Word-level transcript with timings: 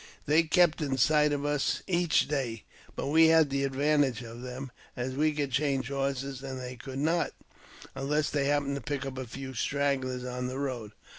They 0.25 0.41
kept 0.41 0.81
in 0.81 0.97
sight 0.97 1.31
of 1.31 1.45
us 1.45 1.83
each 1.85 2.27
day, 2.27 2.63
but 2.95 3.05
we 3.09 3.27
had 3.27 3.51
the 3.51 3.63
advantage 3.63 4.23
of 4.23 4.41
them, 4.41 4.71
as 4.97 5.13
we 5.13 5.31
could 5.31 5.51
change 5.51 5.89
horses 5.89 6.41
and 6.41 6.59
they 6.59 6.75
could 6.75 6.97
not, 6.97 7.33
unless 7.93 8.31
they 8.31 8.45
happened 8.45 8.73
to 8.77 8.81
pick 8.81 9.05
up 9.05 9.19
a 9.19 9.27
few 9.27 9.53
stragglers 9.53 10.25
on 10.25 10.47
the 10.47 10.57
road. 10.57 10.93